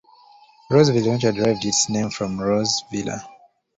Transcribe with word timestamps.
Roseville 0.71 1.03
eventually 1.05 1.33
derived 1.39 1.63
its 1.63 1.87
name 1.87 2.09
from 2.09 2.41
"Rose 2.41 2.83
Villa". 2.91 3.23